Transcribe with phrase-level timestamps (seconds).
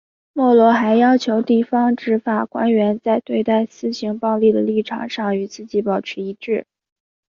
[0.33, 6.65] 莫罗还要求地方执法官员在对待私刑暴力的立场上与自己保持一致。